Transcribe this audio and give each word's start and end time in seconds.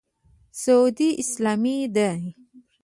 سعودي 0.61 1.09
اسلامه 1.21 1.77
دی. 1.95 2.19